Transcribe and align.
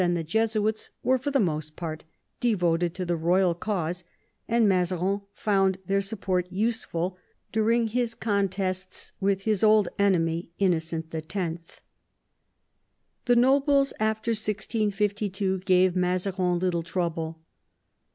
and 0.01 0.17
the 0.17 0.23
Jesuits, 0.23 0.89
were 1.03 1.19
for 1.19 1.29
the 1.29 1.39
most 1.39 1.75
part 1.75 2.05
devoted 2.39 2.95
to 2.95 3.05
the 3.05 3.15
royal 3.15 3.53
cause, 3.53 4.03
and 4.47 4.67
Mazarin 4.67 5.21
found 5.31 5.77
their 5.85 6.01
support 6.01 6.51
useful 6.51 7.19
during 7.51 7.85
his 7.85 8.15
contests 8.15 9.11
with 9.19 9.41
his 9.41 9.63
old 9.63 9.89
enemy 9.99 10.49
Innocent 10.57 11.13
X. 11.13 11.81
The 13.25 13.35
nobles 13.35 13.93
after 13.99 14.31
1652 14.31 15.59
gave 15.59 15.95
Mazarin 15.95 16.57
little 16.57 16.81
trouble. 16.81 17.39